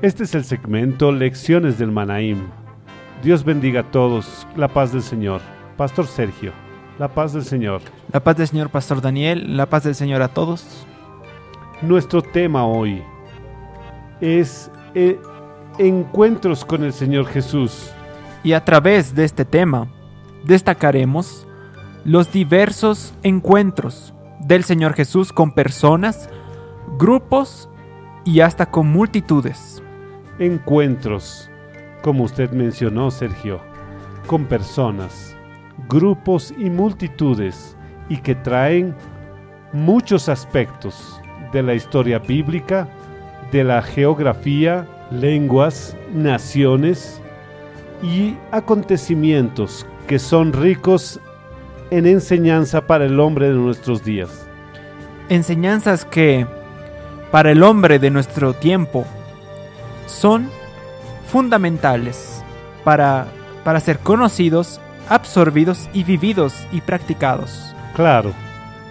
Este 0.00 0.22
es 0.22 0.34
el 0.36 0.44
segmento 0.44 1.10
Lecciones 1.10 1.76
del 1.76 1.90
Manaim. 1.90 2.46
Dios 3.20 3.42
bendiga 3.42 3.80
a 3.80 3.90
todos. 3.90 4.46
La 4.54 4.68
paz 4.68 4.92
del 4.92 5.02
Señor. 5.02 5.40
Pastor 5.76 6.06
Sergio. 6.06 6.52
La 7.00 7.08
paz 7.08 7.32
del 7.32 7.42
Señor. 7.42 7.80
La 8.12 8.22
paz 8.22 8.36
del 8.36 8.46
Señor, 8.46 8.70
Pastor 8.70 9.00
Daniel. 9.00 9.56
La 9.56 9.66
paz 9.66 9.82
del 9.82 9.96
Señor 9.96 10.22
a 10.22 10.28
todos. 10.28 10.86
Nuestro 11.82 12.22
tema 12.22 12.64
hoy 12.64 13.02
es 14.20 14.70
eh, 14.94 15.18
encuentros 15.78 16.64
con 16.64 16.84
el 16.84 16.92
Señor 16.92 17.26
Jesús. 17.26 17.90
Y 18.44 18.52
a 18.52 18.64
través 18.64 19.16
de 19.16 19.24
este 19.24 19.44
tema 19.44 19.88
destacaremos 20.44 21.44
los 22.04 22.30
diversos 22.30 23.14
encuentros 23.24 24.14
del 24.38 24.62
Señor 24.62 24.94
Jesús 24.94 25.32
con 25.32 25.50
personas, 25.50 26.30
grupos 26.98 27.68
y 28.24 28.38
hasta 28.42 28.70
con 28.70 28.86
multitudes. 28.86 29.82
Encuentros, 30.38 31.50
como 32.02 32.24
usted 32.24 32.50
mencionó, 32.52 33.10
Sergio, 33.10 33.60
con 34.26 34.44
personas, 34.44 35.36
grupos 35.88 36.54
y 36.56 36.70
multitudes 36.70 37.76
y 38.08 38.18
que 38.18 38.34
traen 38.34 38.94
muchos 39.72 40.28
aspectos 40.28 41.20
de 41.52 41.62
la 41.62 41.74
historia 41.74 42.20
bíblica, 42.20 42.88
de 43.50 43.64
la 43.64 43.82
geografía, 43.82 44.86
lenguas, 45.10 45.96
naciones 46.14 47.20
y 48.02 48.36
acontecimientos 48.52 49.86
que 50.06 50.18
son 50.18 50.52
ricos 50.52 51.20
en 51.90 52.06
enseñanza 52.06 52.86
para 52.86 53.06
el 53.06 53.18
hombre 53.18 53.48
de 53.48 53.54
nuestros 53.54 54.04
días. 54.04 54.46
Enseñanzas 55.28 56.04
que, 56.04 56.46
para 57.30 57.50
el 57.50 57.62
hombre 57.62 57.98
de 57.98 58.10
nuestro 58.10 58.54
tiempo, 58.54 59.04
son 60.08 60.50
fundamentales 61.30 62.42
para, 62.82 63.28
para 63.64 63.80
ser 63.80 63.98
conocidos, 64.00 64.80
absorbidos 65.08 65.88
y 65.92 66.02
vividos 66.02 66.54
y 66.72 66.80
practicados. 66.80 67.74
Claro, 67.94 68.32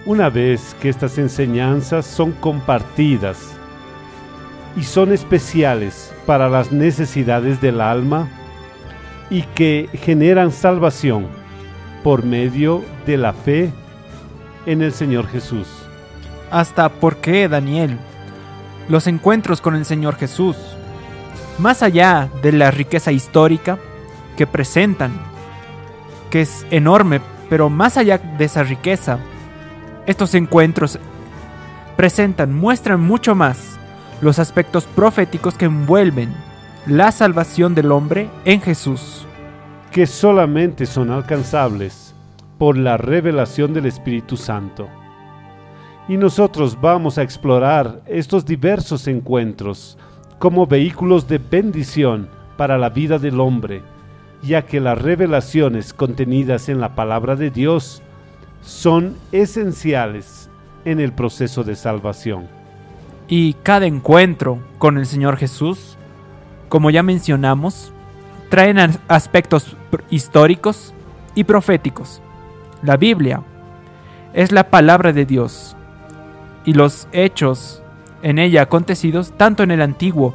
una 0.05 0.29
vez 0.29 0.75
que 0.79 0.89
estas 0.89 1.17
enseñanzas 1.17 2.05
son 2.05 2.31
compartidas 2.33 3.37
y 4.77 4.83
son 4.83 5.11
especiales 5.11 6.13
para 6.25 6.49
las 6.49 6.71
necesidades 6.71 7.59
del 7.59 7.81
alma 7.81 8.29
y 9.29 9.41
que 9.41 9.89
generan 9.93 10.51
salvación 10.51 11.27
por 12.03 12.23
medio 12.23 12.83
de 13.05 13.17
la 13.17 13.33
fe 13.33 13.73
en 14.65 14.81
el 14.81 14.93
Señor 14.93 15.27
Jesús. 15.27 15.67
Hasta 16.51 16.87
por 16.89 17.17
qué, 17.17 17.49
Daniel, 17.49 17.97
los 18.87 19.07
encuentros 19.07 19.59
con 19.59 19.75
el 19.75 19.85
Señor 19.85 20.15
Jesús, 20.15 20.55
más 21.57 21.83
allá 21.83 22.29
de 22.41 22.51
la 22.51 22.71
riqueza 22.71 23.11
histórica 23.11 23.77
que 24.35 24.47
presentan, 24.47 25.11
que 26.29 26.41
es 26.41 26.65
enorme, 26.71 27.21
pero 27.49 27.69
más 27.69 27.97
allá 27.97 28.17
de 28.17 28.45
esa 28.45 28.63
riqueza, 28.63 29.19
estos 30.05 30.35
encuentros 30.35 30.99
presentan, 31.95 32.53
muestran 32.53 33.01
mucho 33.01 33.35
más 33.35 33.77
los 34.21 34.39
aspectos 34.39 34.85
proféticos 34.85 35.55
que 35.55 35.65
envuelven 35.65 36.33
la 36.85 37.11
salvación 37.11 37.75
del 37.75 37.91
hombre 37.91 38.29
en 38.45 38.61
Jesús 38.61 39.27
que 39.97 40.05
solamente 40.05 40.85
son 40.85 41.09
alcanzables 41.09 42.13
por 42.57 42.77
la 42.77 42.97
revelación 42.97 43.73
del 43.73 43.85
Espíritu 43.87 44.37
Santo. 44.37 44.87
Y 46.07 46.17
nosotros 46.17 46.79
vamos 46.79 47.17
a 47.17 47.23
explorar 47.23 48.01
estos 48.05 48.45
diversos 48.45 49.07
encuentros 49.07 49.97
como 50.39 50.67
vehículos 50.67 51.27
de 51.27 51.37
bendición 51.39 52.29
para 52.57 52.77
la 52.77 52.89
vida 52.89 53.19
del 53.19 53.39
hombre, 53.39 53.81
ya 54.41 54.63
que 54.63 54.79
las 54.79 55.01
revelaciones 55.01 55.93
contenidas 55.93 56.69
en 56.69 56.79
la 56.79 56.95
palabra 56.95 57.35
de 57.35 57.49
Dios 57.49 58.01
son 58.61 59.15
esenciales 59.31 60.49
en 60.85 60.99
el 60.99 61.11
proceso 61.11 61.63
de 61.63 61.75
salvación. 61.75 62.47
Y 63.27 63.53
cada 63.63 63.85
encuentro 63.85 64.59
con 64.77 64.97
el 64.97 65.05
Señor 65.05 65.37
Jesús, 65.37 65.97
como 66.69 66.89
ya 66.89 67.03
mencionamos, 67.03 67.91
traen 68.49 68.77
aspectos 69.07 69.75
históricos 70.09 70.93
y 71.35 71.43
proféticos. 71.43 72.21
La 72.83 72.95
Biblia 72.95 73.43
es 74.33 74.51
la 74.51 74.69
palabra 74.69 75.13
de 75.13 75.25
Dios 75.25 75.75
y 76.63 76.73
los 76.73 77.07
hechos 77.11 77.81
en 78.21 78.39
ella 78.39 78.63
acontecidos, 78.63 79.33
tanto 79.37 79.63
en 79.63 79.71
el 79.71 79.81
Antiguo 79.81 80.33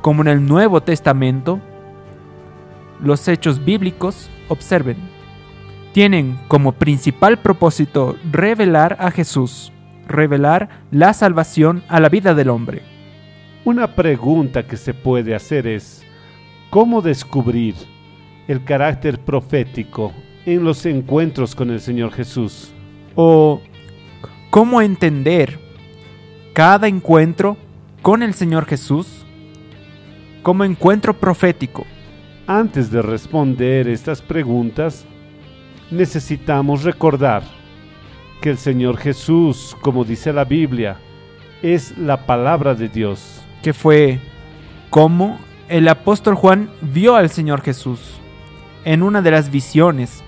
como 0.00 0.22
en 0.22 0.28
el 0.28 0.46
Nuevo 0.46 0.82
Testamento, 0.82 1.60
los 3.00 3.26
hechos 3.28 3.64
bíblicos, 3.64 4.30
observen, 4.48 4.96
tienen 5.92 6.38
como 6.48 6.72
principal 6.72 7.38
propósito 7.38 8.16
revelar 8.30 8.96
a 9.00 9.10
Jesús, 9.10 9.72
revelar 10.06 10.68
la 10.90 11.12
salvación 11.14 11.82
a 11.88 12.00
la 12.00 12.08
vida 12.08 12.34
del 12.34 12.50
hombre. 12.50 12.82
Una 13.64 13.94
pregunta 13.94 14.66
que 14.66 14.76
se 14.76 14.92
puede 14.92 15.34
hacer 15.34 15.66
es, 15.66 16.04
¿Cómo 16.74 17.02
descubrir 17.02 17.76
el 18.48 18.64
carácter 18.64 19.20
profético 19.20 20.12
en 20.44 20.64
los 20.64 20.84
encuentros 20.86 21.54
con 21.54 21.70
el 21.70 21.78
Señor 21.78 22.10
Jesús? 22.10 22.72
¿O 23.14 23.60
cómo 24.50 24.82
entender 24.82 25.60
cada 26.54 26.86
encuentro 26.86 27.56
con 28.00 28.22
el 28.22 28.32
Señor 28.32 28.64
Jesús 28.64 29.26
como 30.44 30.62
encuentro 30.62 31.12
profético? 31.12 31.84
Antes 32.46 32.92
de 32.92 33.02
responder 33.02 33.88
estas 33.88 34.22
preguntas, 34.22 35.04
necesitamos 35.90 36.84
recordar 36.84 37.42
que 38.40 38.50
el 38.50 38.58
Señor 38.58 38.98
Jesús, 38.98 39.76
como 39.82 40.04
dice 40.04 40.32
la 40.32 40.44
Biblia, 40.44 40.98
es 41.60 41.98
la 41.98 42.24
palabra 42.24 42.74
de 42.76 42.88
Dios. 42.88 43.42
Que 43.60 43.72
fue 43.72 44.20
como 44.90 45.40
el 45.68 45.88
apóstol 45.88 46.36
Juan 46.36 46.70
vio 46.80 47.16
al 47.16 47.30
Señor 47.30 47.62
Jesús 47.62 48.20
en 48.84 49.02
una 49.02 49.22
de 49.22 49.32
las 49.32 49.50
visiones 49.50 50.22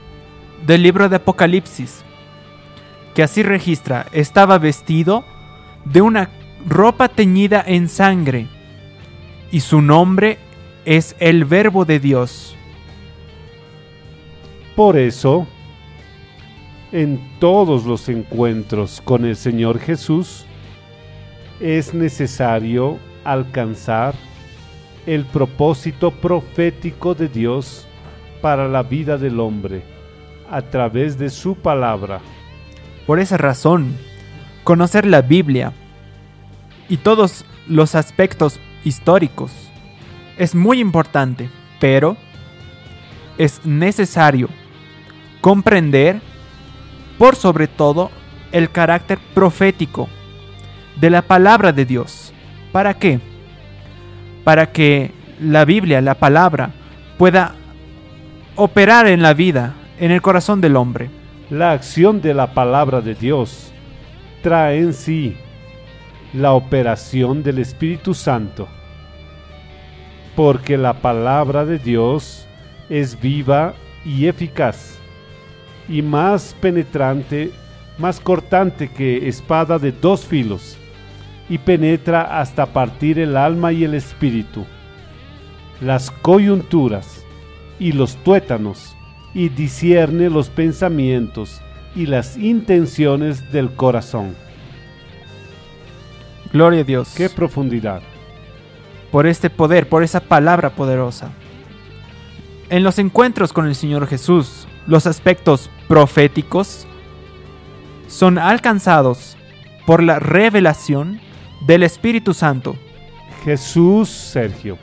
del 0.67 0.83
libro 0.83 1.09
de 1.09 1.17
Apocalipsis, 1.17 2.03
que 3.15 3.23
así 3.23 3.45
registra, 3.45 4.07
estaba 4.11 4.59
vestido 4.59 5.25
de 5.93 6.03
una 6.03 6.31
ropa 6.67 7.09
teñida 7.09 7.63
en 7.67 7.89
sangre, 7.89 8.47
y 9.51 9.61
su 9.61 9.81
nombre 9.81 10.39
es 10.85 11.17
el 11.19 11.45
Verbo 11.45 11.85
de 11.85 12.01
Dios. 12.01 12.57
Por 14.75 14.99
eso, 14.99 15.47
en 16.93 17.21
todos 17.39 17.85
los 17.85 18.09
encuentros 18.09 19.01
con 19.05 19.25
el 19.25 19.37
Señor 19.37 19.79
Jesús, 19.79 20.45
es 21.61 21.95
necesario 21.95 22.99
alcanzar 23.25 24.15
el 25.07 25.25
propósito 25.25 26.11
profético 26.11 27.15
de 27.15 27.29
Dios 27.29 27.87
para 28.43 28.69
la 28.69 28.83
vida 28.83 29.17
del 29.17 29.41
hombre 29.41 29.83
a 30.51 30.63
través 30.63 31.17
de 31.19 31.31
su 31.31 31.55
palabra. 31.57 32.21
Por 33.07 33.21
esa 33.21 33.37
razón, 33.37 33.97
conocer 34.67 35.07
la 35.07 35.23
Biblia 35.23 35.73
y 36.89 36.97
todos 36.97 37.45
los 37.69 37.95
aspectos 37.95 38.59
históricos 38.85 39.53
es 40.37 40.55
muy 40.55 40.81
importante, 40.81 41.49
pero 41.79 42.17
es 43.39 43.65
necesario 43.65 44.49
comprender 45.41 46.21
por 47.17 47.37
sobre 47.37 47.69
todo 47.69 48.11
el 48.51 48.71
carácter 48.71 49.21
profético 49.33 50.09
de 51.01 51.11
la 51.11 51.23
palabra 51.23 51.73
de 51.73 51.85
Dios. 51.85 52.33
¿Para 52.73 52.95
qué? 52.95 53.21
para 54.47 54.71
que 54.71 55.11
la 55.41 55.65
Biblia, 55.65 56.01
la 56.01 56.15
palabra, 56.15 56.71
pueda 57.19 57.57
operar 58.55 59.09
en 59.09 59.21
la 59.21 59.35
vida, 59.35 59.75
en 59.99 60.13
el 60.13 60.23
corazón 60.23 60.61
del 60.61 60.77
hombre. 60.77 61.11
La 61.51 61.73
acción 61.73 62.21
de 62.21 62.33
la 62.33 62.55
palabra 62.55 63.01
de 63.01 63.17
Dios 63.17 63.73
en 64.47 64.95
sí 64.95 65.37
la 66.33 66.53
operación 66.53 67.43
del 67.43 67.59
Espíritu 67.59 68.15
Santo, 68.15 68.69
porque 70.37 70.77
la 70.79 70.95
palabra 70.95 71.65
de 71.65 71.79
Dios 71.79 72.47
es 72.89 73.21
viva 73.21 73.75
y 74.05 74.27
eficaz, 74.27 74.99
y 75.89 76.01
más 76.01 76.55
penetrante, 76.61 77.51
más 77.99 78.21
cortante 78.21 78.89
que 78.89 79.27
espada 79.27 79.81
de 79.81 79.91
dos 79.91 80.25
filos 80.25 80.79
y 81.49 81.59
penetra 81.59 82.41
hasta 82.41 82.67
partir 82.67 83.19
el 83.19 83.37
alma 83.37 83.73
y 83.73 83.83
el 83.83 83.95
espíritu, 83.95 84.65
las 85.81 86.13
coyunturas 86.13 87.25
y 87.81 87.91
los 87.91 88.15
tuétanos, 88.23 88.95
y 89.35 89.49
discierne 89.49 90.31
los 90.31 90.51
pensamientos 90.51 91.61
y 91.97 92.07
las 92.07 92.37
intenciones 92.37 93.51
del 93.51 93.73
corazón. 93.73 94.37
Gloria 96.53 96.83
a 96.83 96.85
Dios. 96.85 97.13
Qué 97.17 97.29
profundidad. 97.29 98.03
por 99.11 99.27
este 99.27 99.49
poder, 99.49 99.89
por 99.89 100.03
esa 100.03 100.21
palabra 100.21 100.71
poderosa. 100.71 101.31
En 102.69 102.83
los 102.83 102.99
encuentros 102.99 103.53
con 103.53 103.67
el 103.67 103.75
Señor 103.75 104.07
Jesús, 104.09 104.67
los 104.87 105.07
aspectos 105.07 105.71
proféticos 105.89 106.87
son 108.09 108.37
alcanzados 108.37 109.37
por 109.87 110.03
la 110.03 110.19
revelación 110.19 111.21
del 111.67 111.85
Espíritu 111.85 112.35
Santo. 112.35 112.77
Jesús, 113.45 114.11
Sergio, 114.11 114.77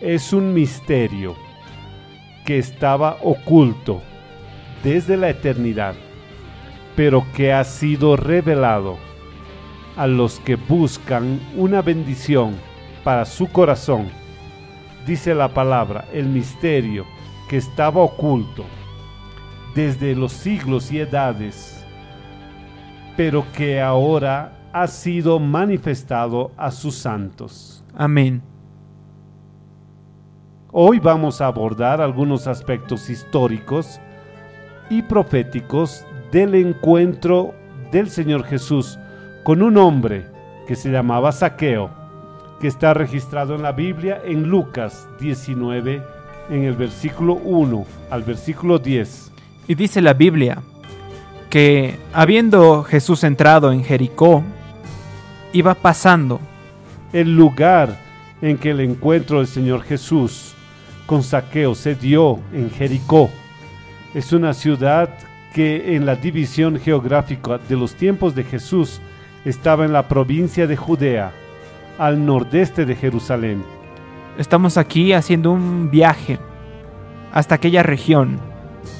es 0.00 0.32
un 0.32 0.52
misterio 0.54 1.36
que 2.46 2.58
estaba 2.58 3.18
oculto 3.22 4.02
desde 4.82 5.16
la 5.16 5.28
eternidad, 5.28 5.94
pero 6.96 7.24
que 7.34 7.52
ha 7.52 7.64
sido 7.64 8.16
revelado 8.16 8.96
a 9.96 10.06
los 10.06 10.40
que 10.40 10.56
buscan 10.56 11.40
una 11.56 11.82
bendición 11.82 12.54
para 13.04 13.24
su 13.24 13.48
corazón. 13.48 14.08
Dice 15.06 15.34
la 15.34 15.48
palabra, 15.48 16.06
el 16.12 16.26
misterio 16.26 17.04
que 17.48 17.56
estaba 17.56 18.00
oculto 18.00 18.64
desde 19.74 20.14
los 20.14 20.32
siglos 20.32 20.90
y 20.92 21.00
edades, 21.00 21.84
pero 23.16 23.44
que 23.52 23.80
ahora 23.80 24.58
ha 24.72 24.86
sido 24.86 25.38
manifestado 25.38 26.52
a 26.56 26.70
sus 26.70 26.94
santos. 26.94 27.84
Amén. 27.94 28.42
Hoy 30.72 31.00
vamos 31.00 31.40
a 31.40 31.46
abordar 31.46 32.00
algunos 32.00 32.46
aspectos 32.46 33.10
históricos 33.10 34.00
y 34.90 35.02
proféticos 35.02 36.04
del 36.32 36.54
encuentro 36.56 37.54
del 37.90 38.10
Señor 38.10 38.44
Jesús 38.44 38.98
con 39.44 39.62
un 39.62 39.78
hombre 39.78 40.26
que 40.66 40.76
se 40.76 40.90
llamaba 40.90 41.32
Saqueo, 41.32 41.90
que 42.60 42.68
está 42.68 42.92
registrado 42.92 43.54
en 43.54 43.62
la 43.62 43.72
Biblia 43.72 44.20
en 44.24 44.48
Lucas 44.48 45.08
19, 45.18 46.02
en 46.50 46.64
el 46.64 46.74
versículo 46.74 47.34
1 47.34 47.86
al 48.10 48.22
versículo 48.24 48.78
10. 48.78 49.32
Y 49.68 49.74
dice 49.74 50.02
la 50.02 50.12
Biblia 50.12 50.58
que 51.48 51.96
habiendo 52.12 52.82
Jesús 52.82 53.24
entrado 53.24 53.72
en 53.72 53.82
Jericó, 53.82 54.42
iba 55.52 55.74
pasando. 55.74 56.40
El 57.12 57.34
lugar 57.34 57.96
en 58.40 58.56
que 58.56 58.70
el 58.70 58.80
encuentro 58.80 59.38
del 59.38 59.48
Señor 59.48 59.82
Jesús 59.82 60.54
con 61.06 61.22
Saqueo 61.24 61.74
se 61.74 61.96
dio 61.96 62.38
en 62.52 62.70
Jericó 62.70 63.30
es 64.14 64.32
una 64.32 64.54
ciudad 64.54 65.10
que 65.52 65.96
en 65.96 66.06
la 66.06 66.16
división 66.16 66.78
geográfica 66.78 67.58
de 67.58 67.76
los 67.76 67.94
tiempos 67.94 68.34
de 68.34 68.44
Jesús 68.44 69.00
estaba 69.44 69.84
en 69.84 69.92
la 69.92 70.08
provincia 70.08 70.66
de 70.66 70.76
Judea, 70.76 71.32
al 71.98 72.24
nordeste 72.24 72.84
de 72.84 72.94
Jerusalén. 72.94 73.64
Estamos 74.38 74.76
aquí 74.76 75.12
haciendo 75.12 75.52
un 75.52 75.90
viaje 75.90 76.38
hasta 77.32 77.56
aquella 77.56 77.82
región, 77.82 78.38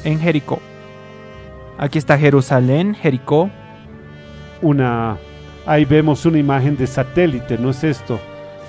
en 0.04 0.20
Jericó. 0.20 0.60
Aquí 1.78 1.98
está 1.98 2.18
Jerusalén, 2.18 2.94
Jericó. 2.94 3.50
Una 4.62 5.16
ahí 5.66 5.84
vemos 5.84 6.26
una 6.26 6.38
imagen 6.38 6.76
de 6.76 6.86
satélite, 6.86 7.58
¿no 7.58 7.70
es 7.70 7.84
esto? 7.84 8.20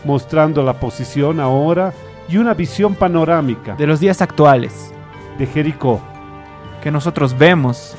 Mostrando 0.05 0.63
la 0.63 0.79
posición 0.79 1.39
ahora 1.39 1.93
y 2.29 2.37
una 2.37 2.53
visión 2.53 2.95
panorámica 2.95 3.75
de 3.75 3.87
los 3.87 3.99
días 3.99 4.21
actuales 4.21 4.93
de 5.37 5.45
Jericó 5.45 6.01
que 6.81 6.91
nosotros 6.91 7.37
vemos 7.37 7.95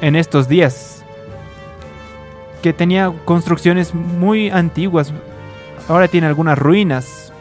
en 0.00 0.16
estos 0.16 0.48
días 0.48 1.04
que 2.62 2.72
tenía 2.72 3.12
construcciones 3.24 3.94
muy 3.94 4.48
antiguas, 4.48 5.12
ahora 5.88 6.08
tiene 6.08 6.26
algunas 6.26 6.58
ruinas. 6.58 7.32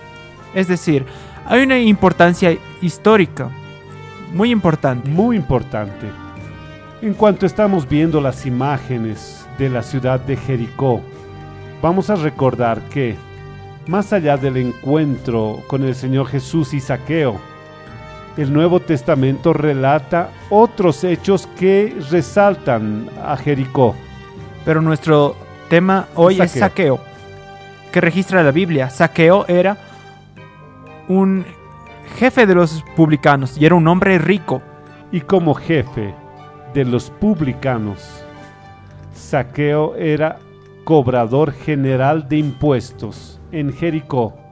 Es 0.54 0.68
decir, 0.68 1.06
hay 1.46 1.64
una 1.64 1.80
importancia 1.80 2.58
histórica 2.82 3.50
muy 4.34 4.52
importante. 4.52 5.10
Muy 5.10 5.38
importante. 5.38 6.08
En 7.02 7.14
cuanto 7.14 7.46
estamos 7.46 7.88
viendo 7.88 8.20
las 8.20 8.46
imágenes 8.46 9.46
de 9.58 9.70
la 9.70 9.84
ciudad 9.84 10.20
de 10.20 10.36
Jericó, 10.36 11.02
vamos 11.82 12.10
a 12.10 12.16
recordar 12.16 12.82
que, 12.90 13.16
más 13.88 14.12
allá 14.12 14.38
del 14.38 14.58
encuentro 14.58 15.62
con 15.68 15.84
el 15.84 15.96
Señor 15.96 16.28
Jesús 16.28 16.74
y 16.74 16.80
Saqueo, 16.80 17.40
el 18.38 18.52
Nuevo 18.52 18.80
Testamento 18.80 19.54
relata 19.54 20.30
otros 20.50 21.04
hechos 21.04 21.48
que 21.60 21.96
resaltan 22.10 23.10
a 23.24 23.38
Jericó. 23.38 23.96
Pero 24.66 24.82
nuestro 24.82 25.36
tema 25.70 26.08
hoy 26.16 26.42
es 26.42 26.52
saqueo, 26.52 27.00
que 27.92 28.02
registra 28.02 28.44
la 28.44 28.52
Biblia. 28.52 28.90
Saqueo 28.90 29.46
era 29.48 29.78
un 31.08 31.46
jefe 32.18 32.46
de 32.46 32.56
los 32.56 32.84
publicanos 32.96 33.58
y 33.58 33.66
era 33.66 33.76
un 33.76 33.88
hombre 33.88 34.18
rico. 34.18 34.62
Y 35.12 35.22
como 35.22 35.54
jefe 35.54 36.16
de 36.74 36.86
los 36.86 37.12
publicanos, 37.12 38.24
Saqueo 39.14 39.96
era 39.96 40.40
cobrador 40.84 41.52
general 41.52 42.28
de 42.28 42.38
impuestos 42.38 43.40
en 43.52 43.72
Jericó. 43.74 44.43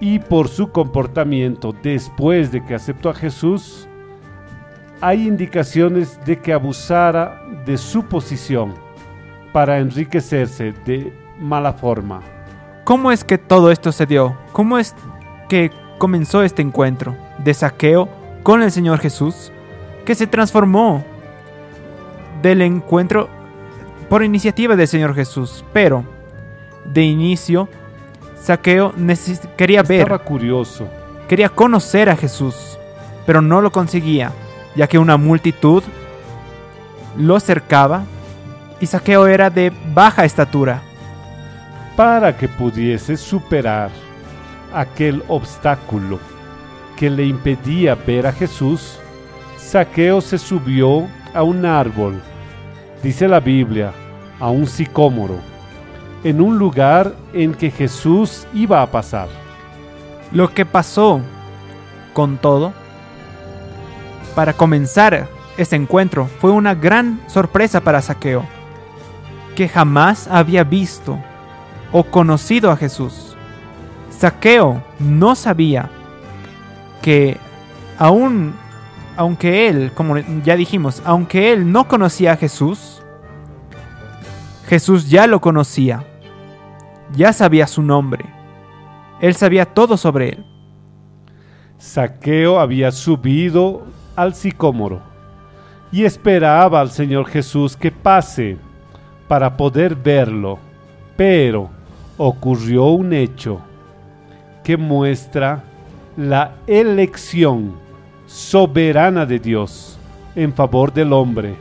Y 0.00 0.18
por 0.18 0.48
su 0.48 0.70
comportamiento 0.70 1.74
después 1.82 2.52
de 2.52 2.64
que 2.64 2.74
aceptó 2.74 3.10
a 3.10 3.14
Jesús, 3.14 3.88
hay 5.00 5.26
indicaciones 5.26 6.18
de 6.24 6.38
que 6.38 6.52
abusara 6.52 7.42
de 7.64 7.76
su 7.78 8.04
posición 8.04 8.74
para 9.52 9.78
enriquecerse 9.78 10.72
de 10.84 11.12
mala 11.38 11.72
forma. 11.72 12.20
¿Cómo 12.84 13.12
es 13.12 13.24
que 13.24 13.38
todo 13.38 13.70
esto 13.70 13.92
se 13.92 14.06
dio? 14.06 14.36
¿Cómo 14.52 14.78
es 14.78 14.94
que 15.48 15.70
comenzó 15.98 16.42
este 16.42 16.62
encuentro 16.62 17.16
de 17.38 17.52
saqueo 17.54 18.08
con 18.42 18.62
el 18.62 18.70
Señor 18.70 19.00
Jesús, 19.00 19.52
que 20.04 20.14
se 20.14 20.26
transformó 20.26 21.04
del 22.40 22.62
encuentro 22.62 23.28
por 24.08 24.24
iniciativa 24.24 24.76
del 24.76 24.88
Señor 24.88 25.14
Jesús, 25.14 25.64
pero 25.72 26.04
de 26.86 27.02
inicio 27.02 27.68
Saqueo 28.42 28.94
quería 29.56 29.82
ver, 29.82 30.00
estaba 30.00 30.18
curioso, 30.18 30.88
quería 31.28 31.48
conocer 31.48 32.08
a 32.08 32.16
Jesús, 32.16 32.78
pero 33.26 33.42
no 33.42 33.60
lo 33.60 33.70
conseguía, 33.70 34.32
ya 34.74 34.86
que 34.86 34.98
una 34.98 35.16
multitud 35.16 35.82
lo 37.16 37.40
cercaba 37.40 38.04
y 38.80 38.86
Saqueo 38.86 39.26
era 39.26 39.50
de 39.50 39.72
baja 39.92 40.24
estatura. 40.24 40.82
Para 41.96 42.36
que 42.36 42.48
pudiese 42.48 43.16
superar 43.16 43.90
aquel 44.72 45.22
obstáculo 45.28 46.18
que 46.96 47.10
le 47.10 47.26
impedía 47.26 47.94
ver 47.94 48.26
a 48.26 48.32
Jesús, 48.32 48.98
Saqueo 49.56 50.20
se 50.20 50.38
subió 50.38 51.06
a 51.34 51.42
un 51.42 51.66
árbol, 51.66 52.20
dice 53.02 53.28
la 53.28 53.40
Biblia, 53.40 53.92
a 54.40 54.50
un 54.50 54.66
sicómoro, 54.66 55.38
en 56.24 56.40
un 56.40 56.58
lugar 56.58 57.14
en 57.32 57.54
que 57.54 57.70
Jesús 57.70 58.46
iba 58.52 58.82
a 58.82 58.90
pasar. 58.90 59.28
Lo 60.32 60.52
que 60.52 60.66
pasó 60.66 61.20
con 62.12 62.36
todo, 62.38 62.72
para 64.34 64.52
comenzar 64.52 65.28
ese 65.56 65.76
encuentro, 65.76 66.28
fue 66.40 66.50
una 66.50 66.74
gran 66.74 67.20
sorpresa 67.28 67.80
para 67.80 68.02
Saqueo, 68.02 68.44
que 69.54 69.68
jamás 69.68 70.28
había 70.28 70.64
visto 70.64 71.18
o 71.92 72.04
conocido 72.04 72.70
a 72.70 72.76
Jesús. 72.76 73.36
Saqueo 74.10 74.82
no 74.98 75.34
sabía 75.34 75.90
que 77.02 77.38
aún, 77.98 78.54
aunque 79.16 79.68
él, 79.68 79.92
como 79.94 80.18
ya 80.18 80.56
dijimos, 80.56 81.02
aunque 81.04 81.52
él 81.52 81.70
no 81.70 81.88
conocía 81.88 82.32
a 82.32 82.36
Jesús, 82.36 83.02
Jesús 84.68 85.08
ya 85.08 85.26
lo 85.26 85.40
conocía, 85.40 86.04
ya 87.14 87.32
sabía 87.32 87.66
su 87.66 87.82
nombre, 87.82 88.24
él 89.20 89.34
sabía 89.34 89.64
todo 89.66 89.96
sobre 89.96 90.30
él. 90.30 90.44
Saqueo 91.78 92.58
había 92.58 92.90
subido 92.90 93.82
al 94.16 94.34
sicómoro 94.34 95.00
y 95.92 96.04
esperaba 96.04 96.80
al 96.80 96.90
Señor 96.90 97.26
Jesús 97.26 97.76
que 97.76 97.90
pase 97.90 98.56
para 99.28 99.56
poder 99.56 99.94
verlo, 99.94 100.58
pero 101.16 101.70
ocurrió 102.16 102.86
un 102.86 103.12
hecho 103.12 103.60
que 104.64 104.76
muestra 104.76 105.62
la 106.16 106.56
elección 106.66 107.74
soberana 108.26 109.24
de 109.24 109.38
Dios 109.38 109.98
en 110.34 110.52
favor 110.52 110.92
del 110.92 111.12
hombre. 111.12 111.54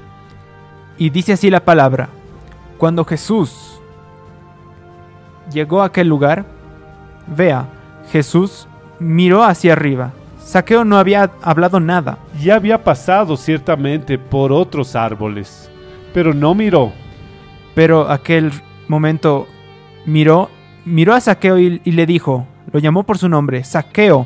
Y 0.98 1.10
dice 1.10 1.34
así 1.34 1.50
la 1.50 1.64
palabra, 1.64 2.10
cuando 2.78 3.06
Jesús 3.06 3.67
llegó 5.58 5.82
a 5.82 5.86
aquel 5.86 6.08
lugar, 6.08 6.46
vea, 7.36 7.68
Jesús 8.12 8.68
miró 9.00 9.44
hacia 9.44 9.74
arriba. 9.74 10.14
Saqueo 10.40 10.86
no 10.86 10.98
había 10.98 11.32
hablado 11.42 11.80
nada. 11.80 12.20
Ya 12.40 12.56
había 12.56 12.84
pasado 12.84 13.36
ciertamente 13.36 14.18
por 14.20 14.52
otros 14.52 14.96
árboles, 14.96 15.70
pero 16.14 16.34
no 16.34 16.54
miró. 16.54 16.94
Pero 17.74 18.10
aquel 18.10 18.52
momento 18.88 19.48
miró 20.06 20.50
miró 20.86 21.14
a 21.14 21.20
Saqueo 21.20 21.60
y, 21.60 21.82
y 21.84 21.92
le 21.92 22.06
dijo, 22.06 22.48
lo 22.72 22.80
llamó 22.80 23.04
por 23.04 23.18
su 23.18 23.28
nombre, 23.28 23.64
Saqueo, 23.64 24.26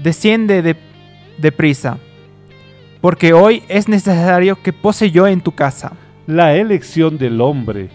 desciende 0.00 0.62
de, 0.62 0.76
deprisa, 1.38 1.98
porque 3.00 3.32
hoy 3.32 3.64
es 3.68 3.88
necesario 3.88 4.62
que 4.62 4.72
pose 4.72 5.10
yo 5.10 5.26
en 5.26 5.40
tu 5.40 5.52
casa. 5.52 5.92
La 6.28 6.54
elección 6.54 7.18
del 7.18 7.40
hombre 7.40 7.90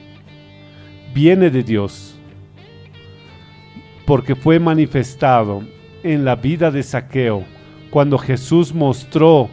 viene 1.14 1.50
de 1.50 1.64
Dios, 1.64 2.17
porque 4.08 4.36
fue 4.36 4.58
manifestado 4.58 5.64
en 6.02 6.24
la 6.24 6.38
vida 6.38 6.72
de 6.72 6.82
Saqueo 6.82 7.44
cuando 7.90 8.18
Jesús 8.18 8.74
mostró 8.74 9.50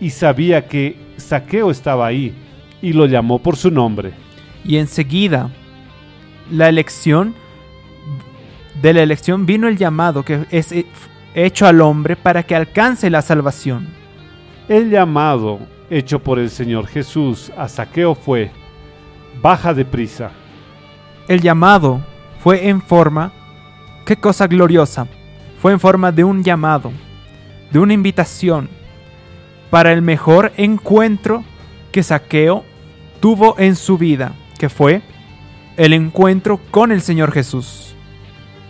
y 0.00 0.10
sabía 0.10 0.66
que 0.66 0.96
Saqueo 1.16 1.70
estaba 1.70 2.08
ahí 2.08 2.34
y 2.82 2.92
lo 2.92 3.06
llamó 3.06 3.38
por 3.38 3.56
su 3.56 3.70
nombre. 3.70 4.14
Y 4.64 4.78
enseguida, 4.78 5.48
la 6.50 6.68
elección, 6.68 7.36
de 8.82 8.94
la 8.94 9.02
elección 9.02 9.46
vino 9.46 9.68
el 9.68 9.78
llamado 9.78 10.24
que 10.24 10.46
es 10.50 10.74
hecho 11.32 11.66
al 11.68 11.82
hombre 11.82 12.16
para 12.16 12.42
que 12.42 12.56
alcance 12.56 13.10
la 13.10 13.22
salvación. 13.22 13.90
El 14.68 14.90
llamado 14.90 15.60
hecho 15.88 16.18
por 16.18 16.40
el 16.40 16.50
Señor 16.50 16.88
Jesús 16.88 17.52
a 17.56 17.68
Saqueo 17.68 18.16
fue, 18.16 18.50
baja 19.40 19.72
de 19.72 19.84
prisa. 19.84 20.32
El 21.28 21.40
llamado 21.42 22.09
fue 22.42 22.68
en 22.68 22.80
forma, 22.80 23.32
qué 24.06 24.16
cosa 24.16 24.46
gloriosa, 24.46 25.06
fue 25.60 25.72
en 25.72 25.80
forma 25.80 26.10
de 26.10 26.24
un 26.24 26.42
llamado, 26.42 26.90
de 27.70 27.78
una 27.78 27.92
invitación, 27.92 28.70
para 29.68 29.92
el 29.92 30.00
mejor 30.00 30.52
encuentro 30.56 31.44
que 31.92 32.02
Saqueo 32.02 32.64
tuvo 33.20 33.56
en 33.58 33.76
su 33.76 33.98
vida, 33.98 34.32
que 34.58 34.70
fue 34.70 35.02
el 35.76 35.92
encuentro 35.92 36.58
con 36.70 36.92
el 36.92 37.02
Señor 37.02 37.30
Jesús. 37.30 37.94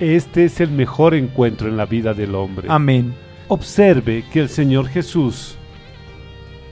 Este 0.01 0.47
es 0.47 0.61
el 0.61 0.71
mejor 0.71 1.15
encuentro 1.15 1.69
en 1.69 1.77
la 1.77 1.87
vida 1.87 2.13
del 2.13 2.35
hombre. 2.35 2.67
Amén. 2.71 3.15
Observe 3.49 4.25
que 4.33 4.41
el 4.41 4.49
Señor 4.49 4.89
Jesús 4.89 5.57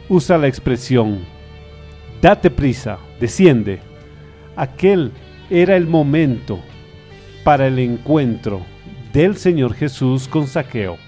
usa 0.08 0.36
la 0.36 0.48
expresión, 0.48 1.20
date 2.20 2.50
prisa, 2.50 2.98
desciende. 3.20 3.80
Aquel 4.56 5.12
era 5.50 5.76
el 5.76 5.86
momento 5.86 6.60
para 7.48 7.68
el 7.68 7.78
encuentro 7.78 8.60
del 9.10 9.38
Señor 9.38 9.72
Jesús 9.72 10.28
con 10.28 10.46
Saqueo. 10.46 10.98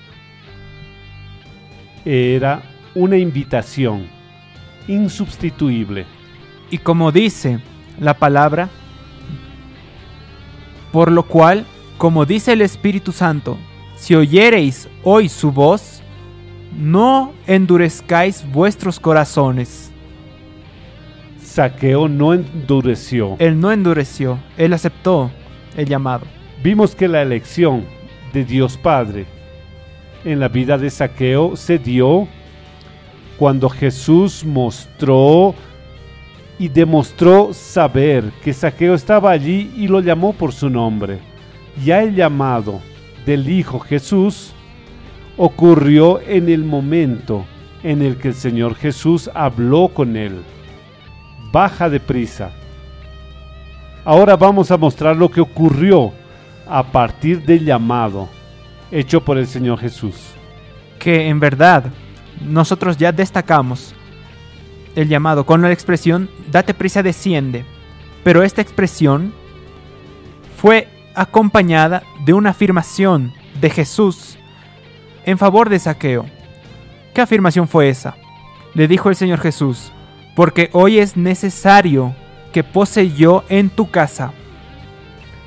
Era 2.03 2.63
una 2.95 3.19
invitación 3.19 4.07
insubstituible. 4.89 6.07
Y 6.71 6.79
como 6.79 7.13
dice 7.13 7.61
la 7.99 8.15
palabra, 8.15 8.71
por 10.91 11.13
lo 11.13 11.25
cual, 11.25 11.67
como 11.99 12.25
dice 12.25 12.55
el 12.55 12.63
Espíritu 12.63 13.13
Santo, 13.13 13.59
si 13.97 14.15
oyereis 14.15 14.89
hoy 15.05 15.29
su 15.29 15.53
voz, 15.53 16.01
no 16.75 17.35
endurezcáis 17.47 18.51
vuestros 18.51 18.99
corazones. 18.99 19.93
Saqueo 21.45 22.09
no 22.09 22.33
endureció. 22.33 23.37
Él 23.41 23.61
no 23.61 23.71
endureció, 23.71 24.39
él 24.57 24.73
aceptó 24.73 25.31
el 25.77 25.87
llamado. 25.87 26.27
Vimos 26.63 26.95
que 26.95 27.09
la 27.09 27.23
elección 27.23 27.85
de 28.33 28.45
Dios 28.45 28.77
Padre 28.77 29.27
en 30.25 30.41
la 30.41 30.49
vida 30.49 30.77
de 30.77 30.91
Saqueo 30.91 31.57
se 31.57 31.79
dio 31.79 32.29
cuando 33.39 33.69
Jesús 33.69 34.45
mostró 34.45 35.55
y 36.59 36.69
demostró 36.69 37.55
saber 37.55 38.31
que 38.45 38.53
Saqueo 38.53 38.95
estaba 38.95 39.31
allí 39.31 39.73
y 39.77 39.89
lo 39.89 40.01
llamó 40.01 40.35
por 40.35 40.53
su 40.53 40.69
nombre. 40.69 41.19
Ya 41.83 42.03
el 42.03 42.15
llamado 42.15 42.81
del 43.25 43.49
Hijo 43.49 43.81
Jesús 43.81 44.53
ocurrió 45.39 46.21
en 46.21 46.51
el 46.51 46.65
momento 46.65 47.47
en 47.83 48.03
el 48.03 48.19
que 48.19 48.29
el 48.29 48.35
Señor 48.35 48.75
Jesús 48.75 49.31
habló 49.33 49.89
con 49.89 50.17
él. 50.17 50.43
Baja 51.51 51.89
de 51.89 51.99
prisa. 51.99 52.53
Ahora 54.11 54.35
vamos 54.35 54.73
a 54.73 54.77
mostrar 54.77 55.17
lo 55.17 55.31
que 55.31 55.41
ocurrió 55.41 56.13
a 56.69 56.83
partir 56.83 57.45
del 57.45 57.65
llamado 57.65 58.29
hecho 58.91 59.25
por 59.25 59.39
el 59.39 59.47
Señor 59.47 59.79
Jesús. 59.79 60.33
Que 60.99 61.29
en 61.29 61.39
verdad 61.39 61.85
nosotros 62.45 62.97
ya 62.97 63.13
destacamos 63.13 63.95
el 64.97 65.09
llamado 65.09 65.47
con 65.47 65.63
la 65.63 65.71
expresión 65.71 66.29
date 66.51 66.75
prisa 66.75 67.05
desciende. 67.05 67.65
Pero 68.25 68.43
esta 68.43 68.61
expresión 68.61 69.33
fue 70.57 70.89
acompañada 71.15 72.03
de 72.25 72.33
una 72.33 72.51
afirmación 72.51 73.33
de 73.61 73.71
Jesús 73.71 74.41
en 75.25 75.39
favor 75.39 75.69
de 75.69 75.79
Saqueo. 75.79 76.27
¿Qué 77.15 77.21
afirmación 77.21 77.69
fue 77.69 77.89
esa? 77.89 78.17
Le 78.75 78.89
dijo 78.89 79.09
el 79.09 79.15
Señor 79.15 79.39
Jesús, 79.39 79.93
porque 80.35 80.69
hoy 80.73 80.99
es 80.99 81.17
necesario 81.17 82.13
que 82.53 82.65
pose 82.65 83.11
yo 83.13 83.45
en 83.49 83.71
tu 83.71 83.91
casa. 83.91 84.33